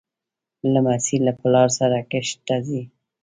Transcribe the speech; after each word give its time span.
لمسی 0.73 1.17
له 1.25 1.33
پلار 1.41 1.67
سره 1.79 1.97
کښت 2.11 2.37
ته 2.47 2.55
ځي. 2.67 2.81